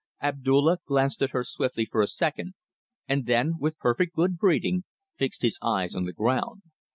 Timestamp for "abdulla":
0.19-0.79